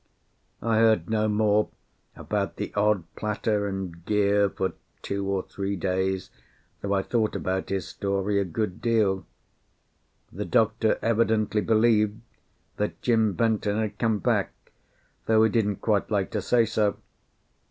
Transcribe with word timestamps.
I 0.63 0.77
heard 0.79 1.11
no 1.11 1.27
more 1.27 1.69
about 2.15 2.55
the 2.55 2.73
odd 2.73 3.03
platter 3.15 3.67
and 3.67 4.03
gear 4.03 4.49
for 4.49 4.73
two 5.03 5.27
or 5.29 5.43
three 5.43 5.75
days, 5.75 6.31
though 6.81 6.93
I 6.93 7.03
thought 7.03 7.35
about 7.35 7.69
his 7.69 7.87
story 7.87 8.39
a 8.39 8.43
good 8.43 8.81
deal. 8.81 9.27
The 10.31 10.45
doctor 10.45 10.97
evidently 11.03 11.61
believed 11.61 12.19
that 12.77 12.99
Jim 13.03 13.33
Benton 13.33 13.77
had 13.77 13.99
come 13.99 14.17
back, 14.17 14.53
though 15.27 15.43
he 15.43 15.51
didn't 15.51 15.81
quite 15.81 16.09
like 16.09 16.31
to 16.31 16.41
say 16.41 16.65
so. 16.65 16.97